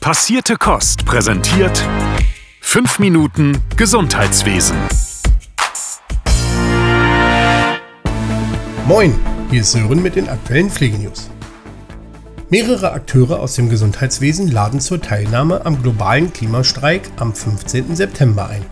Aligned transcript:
Passierte 0.00 0.56
Kost 0.56 1.04
präsentiert 1.04 1.86
5 2.62 3.00
Minuten 3.00 3.58
Gesundheitswesen. 3.76 4.74
Moin, 8.86 9.14
hier 9.50 9.60
ist 9.60 9.72
Sören 9.72 10.02
mit 10.02 10.16
den 10.16 10.30
aktuellen 10.30 10.70
Pflegenews. 10.70 11.28
Mehrere 12.48 12.92
Akteure 12.92 13.40
aus 13.40 13.56
dem 13.56 13.68
Gesundheitswesen 13.68 14.50
laden 14.50 14.80
zur 14.80 15.02
Teilnahme 15.02 15.66
am 15.66 15.82
globalen 15.82 16.32
Klimastreik 16.32 17.02
am 17.18 17.34
15. 17.34 17.94
September 17.94 18.48
ein. 18.48 18.64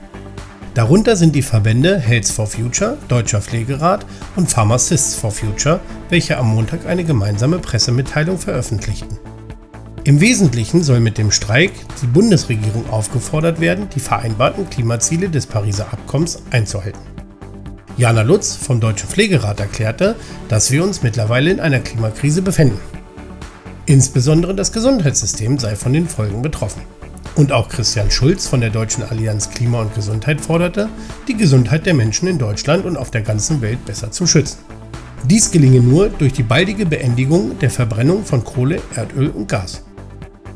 Darunter 0.72 1.14
sind 1.14 1.34
die 1.34 1.42
Verbände 1.42 1.98
Health 1.98 2.28
for 2.28 2.46
Future, 2.46 2.96
Deutscher 3.08 3.42
Pflegerat 3.42 4.06
und 4.36 4.50
Pharmacists 4.50 5.14
for 5.14 5.30
Future, 5.30 5.80
welche 6.08 6.38
am 6.38 6.48
Montag 6.54 6.86
eine 6.86 7.04
gemeinsame 7.04 7.58
Pressemitteilung 7.58 8.38
veröffentlichten. 8.38 9.18
Im 10.08 10.22
Wesentlichen 10.22 10.82
soll 10.82 11.00
mit 11.00 11.18
dem 11.18 11.30
Streik 11.30 11.70
die 12.00 12.06
Bundesregierung 12.06 12.88
aufgefordert 12.88 13.60
werden, 13.60 13.90
die 13.94 14.00
vereinbarten 14.00 14.70
Klimaziele 14.70 15.28
des 15.28 15.44
Pariser 15.44 15.92
Abkommens 15.92 16.42
einzuhalten. 16.50 17.02
Jana 17.98 18.22
Lutz 18.22 18.56
vom 18.56 18.80
Deutschen 18.80 19.06
Pflegerat 19.06 19.60
erklärte, 19.60 20.16
dass 20.48 20.70
wir 20.70 20.82
uns 20.82 21.02
mittlerweile 21.02 21.50
in 21.50 21.60
einer 21.60 21.80
Klimakrise 21.80 22.40
befinden. 22.40 22.80
Insbesondere 23.84 24.54
das 24.54 24.72
Gesundheitssystem 24.72 25.58
sei 25.58 25.76
von 25.76 25.92
den 25.92 26.08
Folgen 26.08 26.40
betroffen. 26.40 26.80
Und 27.34 27.52
auch 27.52 27.68
Christian 27.68 28.10
Schulz 28.10 28.46
von 28.46 28.62
der 28.62 28.70
Deutschen 28.70 29.02
Allianz 29.02 29.50
Klima 29.50 29.82
und 29.82 29.94
Gesundheit 29.94 30.40
forderte, 30.40 30.88
die 31.28 31.36
Gesundheit 31.36 31.84
der 31.84 31.92
Menschen 31.92 32.28
in 32.28 32.38
Deutschland 32.38 32.86
und 32.86 32.96
auf 32.96 33.10
der 33.10 33.20
ganzen 33.20 33.60
Welt 33.60 33.84
besser 33.84 34.10
zu 34.10 34.26
schützen. 34.26 34.60
Dies 35.24 35.50
gelinge 35.50 35.80
nur 35.80 36.08
durch 36.08 36.32
die 36.32 36.44
baldige 36.44 36.86
Beendigung 36.86 37.58
der 37.58 37.68
Verbrennung 37.68 38.24
von 38.24 38.42
Kohle, 38.42 38.80
Erdöl 38.96 39.28
und 39.28 39.48
Gas. 39.48 39.82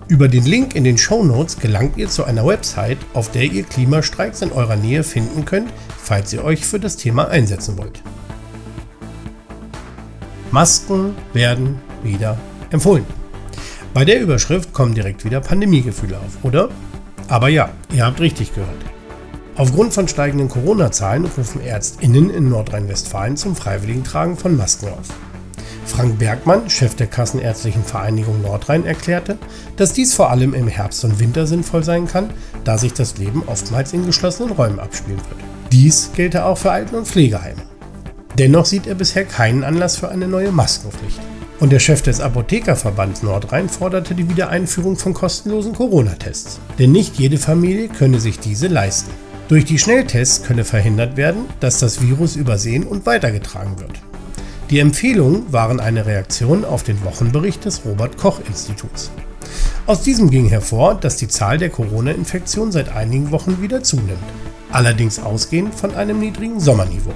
Über 0.09 0.29
den 0.29 0.45
Link 0.45 0.75
in 0.75 0.85
den 0.85 0.99
Show 0.99 1.23
Notes 1.25 1.59
gelangt 1.59 1.97
ihr 1.97 2.09
zu 2.09 2.25
einer 2.25 2.47
Website, 2.47 2.99
auf 3.15 3.31
der 3.31 3.45
ihr 3.45 3.63
Klimastreiks 3.63 4.43
in 4.43 4.53
eurer 4.53 4.77
Nähe 4.77 5.05
finden 5.05 5.45
könnt, 5.45 5.73
falls 5.97 6.33
ihr 6.33 6.45
euch 6.45 6.67
für 6.67 6.81
das 6.81 6.97
Thema 6.97 7.29
einsetzen 7.29 7.79
wollt. 7.79 8.03
Masken 10.51 11.15
werden 11.33 11.81
wieder 12.03 12.39
empfohlen. 12.71 13.07
Bei 13.95 14.05
der 14.05 14.21
Überschrift 14.21 14.73
kommen 14.73 14.95
direkt 14.95 15.25
wieder 15.25 15.41
Pandemiegefühle 15.41 16.19
auf, 16.19 16.45
oder? 16.45 16.69
Aber 17.29 17.49
ja, 17.49 17.71
ihr 17.93 18.05
habt 18.05 18.21
richtig 18.21 18.55
gehört. 18.55 18.85
Aufgrund 19.57 19.93
von 19.93 20.09
steigenden 20.09 20.49
Corona-Zahlen 20.49 21.27
rufen 21.27 21.61
ÄrztInnen 21.61 22.31
in 22.31 22.49
Nordrhein-Westfalen 22.49 23.37
zum 23.37 23.55
freiwilligen 23.55 24.05
Tragen 24.05 24.37
von 24.37 24.57
Masken 24.57 24.89
auf. 24.89 25.09
Frank 25.85 26.19
Bergmann, 26.19 26.71
Chef 26.71 26.95
der 26.95 27.07
Kassenärztlichen 27.07 27.85
Vereinigung 27.85 28.41
Nordrhein, 28.43 28.87
erklärte, 28.87 29.39
dass 29.77 29.93
dies 29.93 30.15
vor 30.15 30.31
allem 30.31 30.55
im 30.55 30.69
Herbst 30.69 31.05
und 31.05 31.19
Winter 31.19 31.47
sinnvoll 31.47 31.85
sein 31.85 32.07
kann, 32.07 32.31
da 32.65 32.79
sich 32.79 32.93
das 32.93 33.19
Leben 33.19 33.43
oftmals 33.47 33.93
in 33.93 34.07
geschlossenen 34.07 34.53
Räumen 34.53 34.81
abspielen 34.81 35.19
wird. 35.19 35.41
Dies 35.71 36.11
gelte 36.15 36.45
auch 36.45 36.59
für 36.59 36.71
Alten- 36.71 36.97
und 36.97 37.09
Pflegeheime. 37.09 37.63
Dennoch 38.39 38.65
sieht 38.65 38.87
er 38.87 38.95
bisher 38.95 39.25
keinen 39.25 39.65
Anlass 39.65 39.97
für 39.97 40.09
eine 40.09 40.27
neue 40.27 40.53
Maskenpflicht. 40.53 41.21
Und 41.61 41.71
der 41.71 41.79
Chef 41.79 42.03
des 42.03 42.21
Apothekerverbands 42.21 43.23
Nordrhein 43.23 43.69
forderte 43.69 44.15
die 44.15 44.29
Wiedereinführung 44.29 44.97
von 44.97 45.15
kostenlosen 45.15 45.75
Corona-Tests. 45.75 46.59
Denn 46.79 46.93
nicht 46.93 47.19
jede 47.19 47.39
Familie 47.39 47.89
könne 47.89 48.21
sich 48.21 48.41
diese 48.41 48.67
leisten. 48.67 49.11
Durch 49.49 49.65
die 49.65 49.79
Schnelltests 49.79 50.45
könne 50.45 50.65
verhindert 50.65 51.17
werden, 51.17 51.45
dass 51.61 51.79
das 51.79 52.01
Virus 52.01 52.37
übersehen 52.37 52.85
und 52.85 53.07
weitergetragen 53.07 53.79
wird. 53.79 54.01
Die 54.73 54.79
Empfehlungen 54.79 55.53
waren 55.53 55.81
eine 55.81 56.07
Reaktion 56.07 56.65
auf 56.65 56.83
den 56.83 57.05
Wochenbericht 57.05 57.67
des 57.67 57.85
Robert 57.85 58.17
Koch 58.17 58.41
Instituts. 58.49 59.11
Aus 59.85 60.01
diesem 60.01 60.31
ging 60.31 60.49
hervor, 60.49 60.95
dass 60.95 61.19
die 61.19 61.29
Zahl 61.29 61.59
der 61.59 61.69
Corona-Infektionen 61.69 62.73
seit 62.73 62.89
einigen 62.89 63.33
Wochen 63.33 63.61
wieder 63.61 63.83
zunimmt, 63.83 64.17
allerdings 64.71 65.19
ausgehend 65.19 65.75
von 65.75 65.95
einem 65.95 66.21
niedrigen 66.21 66.59
Sommerniveau. 66.59 67.13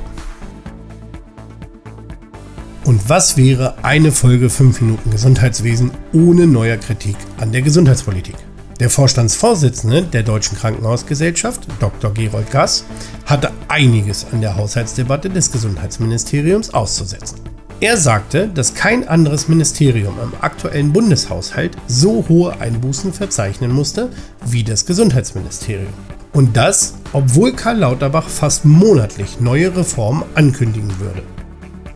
Und 2.85 3.09
was 3.09 3.39
wäre 3.39 3.83
eine 3.83 4.13
Folge 4.13 4.51
5 4.51 4.83
Minuten 4.83 5.11
Gesundheitswesen 5.11 5.93
ohne 6.13 6.47
neuer 6.47 6.77
Kritik 6.77 7.17
an 7.39 7.53
der 7.53 7.63
Gesundheitspolitik? 7.63 8.37
Der 8.81 8.91
Vorstandsvorsitzende 8.91 10.03
der 10.03 10.25
Deutschen 10.25 10.59
Krankenhausgesellschaft, 10.59 11.67
Dr. 11.81 12.13
Gerold 12.13 12.51
Gass, 12.51 12.85
hatte 13.25 13.51
einiges 13.69 14.27
an 14.31 14.43
der 14.43 14.57
Haushaltsdebatte 14.57 15.31
des 15.31 15.51
Gesundheitsministeriums 15.51 16.75
auszusetzen. 16.75 17.46
Er 17.79 17.99
sagte, 17.99 18.49
dass 18.49 18.73
kein 18.73 19.07
anderes 19.07 19.49
Ministerium 19.49 20.15
im 20.23 20.33
aktuellen 20.41 20.95
Bundeshaushalt 20.95 21.77
so 21.87 22.25
hohe 22.27 22.59
Einbußen 22.59 23.13
verzeichnen 23.13 23.71
musste 23.71 24.09
wie 24.47 24.65
das 24.65 24.87
Gesundheitsministerium. 24.87 25.93
Und 26.33 26.57
das, 26.57 26.95
obwohl 27.13 27.53
Karl 27.53 27.79
Lauterbach 27.79 28.29
fast 28.29 28.65
monatlich 28.65 29.41
neue 29.41 29.77
Reformen 29.77 30.23
ankündigen 30.35 30.99
würde. 31.01 31.23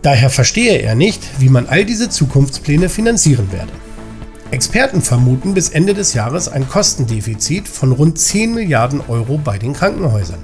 Daher 0.03 0.29
verstehe 0.29 0.79
er 0.79 0.95
nicht, 0.95 1.23
wie 1.41 1.49
man 1.49 1.67
all 1.67 1.87
diese 1.87 2.11
Zukunftspläne 2.11 2.91
finanzieren 2.91 3.51
werde. 3.51 3.73
Experten 4.51 5.01
vermuten 5.01 5.55
bis 5.55 5.71
Ende 5.71 5.95
des 5.95 6.13
Jahres 6.13 6.49
ein 6.49 6.69
Kostendefizit 6.69 7.69
von 7.69 7.93
rund 7.93 8.19
10 8.19 8.53
Milliarden 8.53 9.01
Euro 9.09 9.39
bei 9.39 9.57
den 9.57 9.73
Krankenhäusern. 9.73 10.41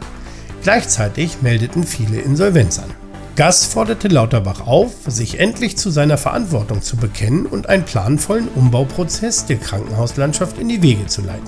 Gleichzeitig 0.63 1.43
meldeten 1.43 1.85
viele 1.85 2.21
Insolvenz 2.21 2.79
an. 2.79 3.06
Gass 3.37 3.67
forderte 3.67 4.09
Lauterbach 4.09 4.67
auf, 4.67 4.93
sich 5.07 5.39
endlich 5.39 5.77
zu 5.77 5.91
seiner 5.91 6.17
Verantwortung 6.17 6.81
zu 6.81 6.97
bekennen 6.97 7.45
und 7.45 7.69
einen 7.69 7.85
planvollen 7.85 8.49
Umbauprozess 8.55 9.45
der 9.45 9.59
Krankenhauslandschaft 9.59 10.59
in 10.59 10.71
die 10.71 10.81
Wege 10.81 11.05
zu 11.05 11.21
leiten. 11.21 11.47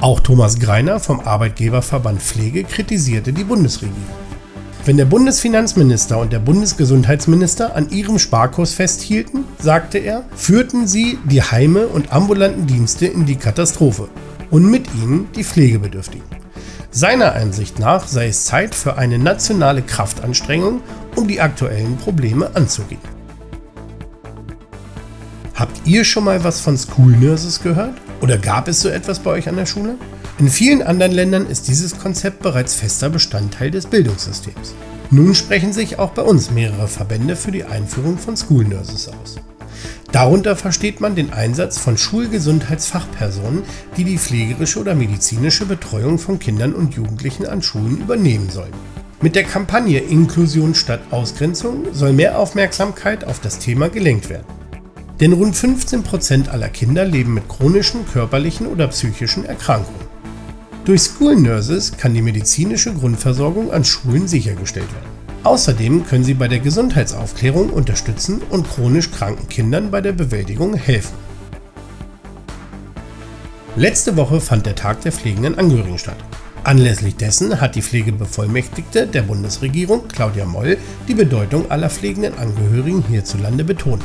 Auch 0.00 0.20
Thomas 0.20 0.60
Greiner 0.60 1.00
vom 1.00 1.18
Arbeitgeberverband 1.18 2.22
Pflege 2.22 2.62
kritisierte 2.62 3.32
die 3.32 3.42
Bundesregierung. 3.42 3.98
Wenn 4.84 4.96
der 4.96 5.06
Bundesfinanzminister 5.06 6.18
und 6.18 6.32
der 6.32 6.38
Bundesgesundheitsminister 6.38 7.74
an 7.74 7.90
ihrem 7.90 8.20
Sparkurs 8.20 8.72
festhielten, 8.72 9.44
sagte 9.58 9.98
er, 9.98 10.22
führten 10.36 10.86
sie 10.86 11.18
die 11.24 11.42
Heime 11.42 11.88
und 11.88 12.12
ambulanten 12.12 12.68
Dienste 12.68 13.06
in 13.06 13.26
die 13.26 13.36
Katastrophe 13.36 14.08
und 14.52 14.70
mit 14.70 14.86
ihnen 14.94 15.26
die 15.34 15.42
Pflegebedürftigen. 15.42 16.44
Seiner 16.96 17.32
Einsicht 17.32 17.80
nach 17.80 18.06
sei 18.06 18.28
es 18.28 18.44
Zeit 18.44 18.72
für 18.72 18.96
eine 18.96 19.18
nationale 19.18 19.82
Kraftanstrengung, 19.82 20.80
um 21.16 21.28
die 21.28 21.40
aktuellen 21.40 21.96
Probleme 21.96 22.54
anzugehen. 22.54 23.00
Habt 25.54 25.86
ihr 25.86 26.04
schon 26.04 26.24
mal 26.24 26.42
was 26.42 26.60
von 26.60 26.76
School 26.76 27.12
Nurses 27.12 27.62
gehört? 27.62 27.94
Oder 28.20 28.38
gab 28.38 28.68
es 28.68 28.80
so 28.80 28.88
etwas 28.88 29.20
bei 29.20 29.30
euch 29.30 29.48
an 29.48 29.56
der 29.56 29.66
Schule? 29.66 29.96
In 30.38 30.48
vielen 30.48 30.82
anderen 30.82 31.12
Ländern 31.12 31.46
ist 31.46 31.68
dieses 31.68 31.98
Konzept 31.98 32.42
bereits 32.42 32.74
fester 32.74 33.08
Bestandteil 33.08 33.70
des 33.70 33.86
Bildungssystems. 33.86 34.74
Nun 35.10 35.34
sprechen 35.34 35.72
sich 35.72 36.00
auch 36.00 36.10
bei 36.10 36.22
uns 36.22 36.50
mehrere 36.50 36.88
Verbände 36.88 37.36
für 37.36 37.52
die 37.52 37.64
Einführung 37.64 38.18
von 38.18 38.36
School 38.36 38.64
Nurses 38.64 39.08
aus. 39.08 39.36
Darunter 40.10 40.56
versteht 40.56 41.00
man 41.00 41.14
den 41.14 41.32
Einsatz 41.32 41.78
von 41.78 41.98
Schulgesundheitsfachpersonen, 41.98 43.62
die 43.96 44.04
die 44.04 44.18
pflegerische 44.18 44.80
oder 44.80 44.94
medizinische 44.94 45.66
Betreuung 45.66 46.18
von 46.18 46.38
Kindern 46.38 46.72
und 46.72 46.94
Jugendlichen 46.94 47.46
an 47.46 47.62
Schulen 47.62 47.98
übernehmen 47.98 48.50
sollen. 48.50 48.72
Mit 49.24 49.36
der 49.36 49.44
Kampagne 49.44 50.00
Inklusion 50.00 50.74
statt 50.74 51.00
Ausgrenzung 51.10 51.86
soll 51.94 52.12
mehr 52.12 52.38
Aufmerksamkeit 52.38 53.24
auf 53.24 53.40
das 53.40 53.58
Thema 53.58 53.88
gelenkt 53.88 54.28
werden. 54.28 54.44
Denn 55.18 55.32
rund 55.32 55.56
15% 55.56 56.50
aller 56.50 56.68
Kinder 56.68 57.06
leben 57.06 57.32
mit 57.32 57.48
chronischen 57.48 58.06
körperlichen 58.06 58.66
oder 58.66 58.86
psychischen 58.88 59.46
Erkrankungen. 59.46 60.06
Durch 60.84 61.00
School 61.00 61.36
Nurses 61.36 61.96
kann 61.96 62.12
die 62.12 62.20
medizinische 62.20 62.92
Grundversorgung 62.92 63.72
an 63.72 63.86
Schulen 63.86 64.28
sichergestellt 64.28 64.92
werden. 64.92 65.08
Außerdem 65.42 66.04
können 66.04 66.24
sie 66.24 66.34
bei 66.34 66.46
der 66.46 66.58
Gesundheitsaufklärung 66.58 67.70
unterstützen 67.70 68.42
und 68.50 68.68
chronisch 68.68 69.10
kranken 69.10 69.48
Kindern 69.48 69.90
bei 69.90 70.02
der 70.02 70.12
Bewältigung 70.12 70.74
helfen. 70.74 71.16
Letzte 73.74 74.18
Woche 74.18 74.42
fand 74.42 74.66
der 74.66 74.74
Tag 74.74 75.00
der 75.00 75.12
pflegenden 75.12 75.56
Angehörigen 75.56 75.96
statt. 75.96 76.18
Anlässlich 76.64 77.16
dessen 77.16 77.60
hat 77.60 77.74
die 77.74 77.82
Pflegebevollmächtigte 77.82 79.06
der 79.06 79.20
Bundesregierung, 79.20 80.08
Claudia 80.08 80.46
Moll, 80.46 80.78
die 81.06 81.12
Bedeutung 81.12 81.70
aller 81.70 81.90
pflegenden 81.90 82.38
Angehörigen 82.38 83.04
hierzulande 83.06 83.64
betont. 83.64 84.02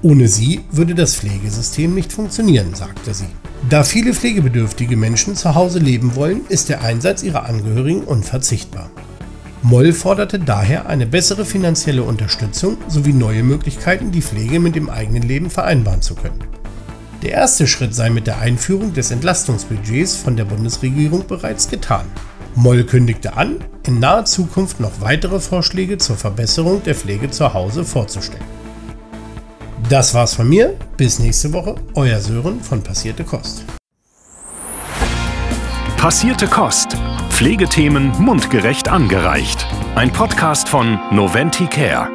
Ohne 0.00 0.26
sie 0.26 0.62
würde 0.70 0.94
das 0.94 1.16
Pflegesystem 1.16 1.94
nicht 1.94 2.14
funktionieren, 2.14 2.74
sagte 2.74 3.12
sie. 3.12 3.28
Da 3.68 3.84
viele 3.84 4.14
pflegebedürftige 4.14 4.96
Menschen 4.96 5.36
zu 5.36 5.54
Hause 5.54 5.78
leben 5.78 6.14
wollen, 6.14 6.42
ist 6.48 6.70
der 6.70 6.80
Einsatz 6.80 7.22
ihrer 7.22 7.44
Angehörigen 7.44 8.04
unverzichtbar. 8.04 8.90
Moll 9.62 9.92
forderte 9.92 10.38
daher 10.38 10.86
eine 10.86 11.06
bessere 11.06 11.44
finanzielle 11.44 12.04
Unterstützung 12.04 12.78
sowie 12.88 13.12
neue 13.12 13.42
Möglichkeiten, 13.42 14.12
die 14.12 14.22
Pflege 14.22 14.60
mit 14.60 14.76
dem 14.76 14.88
eigenen 14.88 15.24
Leben 15.24 15.50
vereinbaren 15.50 16.00
zu 16.00 16.14
können. 16.14 16.38
Der 17.26 17.34
erste 17.34 17.66
Schritt 17.66 17.92
sei 17.92 18.08
mit 18.08 18.28
der 18.28 18.38
Einführung 18.38 18.94
des 18.94 19.10
Entlastungsbudgets 19.10 20.14
von 20.14 20.36
der 20.36 20.44
Bundesregierung 20.44 21.26
bereits 21.26 21.68
getan. 21.68 22.06
Moll 22.54 22.84
kündigte 22.84 23.36
an, 23.36 23.56
in 23.84 23.98
naher 23.98 24.24
Zukunft 24.24 24.78
noch 24.78 25.00
weitere 25.00 25.40
Vorschläge 25.40 25.98
zur 25.98 26.14
Verbesserung 26.14 26.84
der 26.84 26.94
Pflege 26.94 27.28
zu 27.28 27.52
Hause 27.52 27.84
vorzustellen. 27.84 28.44
Das 29.88 30.14
war's 30.14 30.34
von 30.34 30.48
mir. 30.48 30.76
Bis 30.96 31.18
nächste 31.18 31.52
Woche. 31.52 31.74
Euer 31.94 32.20
Sören 32.20 32.60
von 32.60 32.80
Passierte 32.80 33.24
Kost. 33.24 33.64
Passierte 35.96 36.46
Kost. 36.46 36.96
Pflegethemen 37.30 38.12
mundgerecht 38.20 38.86
angereicht. 38.86 39.66
Ein 39.96 40.12
Podcast 40.12 40.68
von 40.68 41.00
Noventi 41.10 41.66
Care. 41.66 42.08